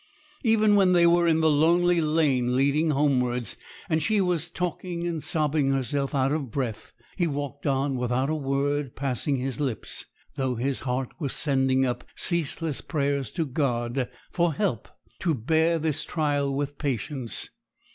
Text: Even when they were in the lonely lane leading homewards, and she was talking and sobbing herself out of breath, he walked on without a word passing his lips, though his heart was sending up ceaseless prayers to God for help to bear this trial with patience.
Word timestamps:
Even 0.43 0.73
when 0.75 0.93
they 0.93 1.05
were 1.05 1.27
in 1.27 1.41
the 1.41 1.49
lonely 1.51 2.01
lane 2.01 2.55
leading 2.55 2.89
homewards, 2.89 3.55
and 3.87 4.01
she 4.01 4.19
was 4.19 4.49
talking 4.49 5.05
and 5.05 5.21
sobbing 5.21 5.69
herself 5.73 6.15
out 6.15 6.31
of 6.31 6.49
breath, 6.49 6.91
he 7.17 7.27
walked 7.27 7.67
on 7.67 7.95
without 7.97 8.27
a 8.27 8.33
word 8.35 8.95
passing 8.95 9.35
his 9.35 9.59
lips, 9.59 10.07
though 10.37 10.55
his 10.55 10.79
heart 10.79 11.11
was 11.19 11.33
sending 11.33 11.85
up 11.85 12.03
ceaseless 12.15 12.81
prayers 12.81 13.29
to 13.29 13.45
God 13.45 14.09
for 14.31 14.55
help 14.55 14.87
to 15.19 15.35
bear 15.35 15.77
this 15.77 16.03
trial 16.03 16.51
with 16.51 16.79
patience. 16.79 17.51